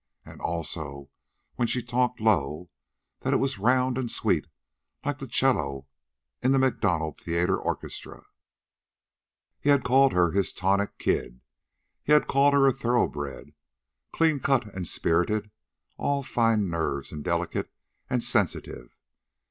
[0.25, 1.11] And, also,
[1.57, 2.71] when she talked low,
[3.19, 4.47] that it was round and sweet,
[5.05, 5.85] like the 'cello
[6.41, 8.25] in the Macdonough Theater orchestra.
[9.59, 11.41] He had called her his Tonic Kid.
[12.01, 13.53] He had called her a thoroughbred,
[14.11, 15.51] clean cut and spirited,
[15.97, 17.71] all fine nerves and delicate
[18.09, 18.97] and sensitive.